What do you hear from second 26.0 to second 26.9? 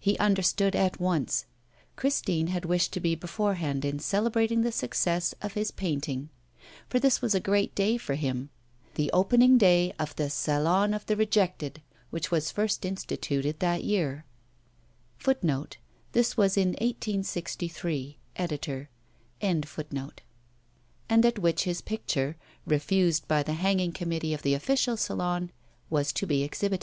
to be exhibited.